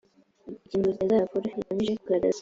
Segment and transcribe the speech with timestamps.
[0.65, 2.39] igenzura rya za raporo rigamije kugaragaza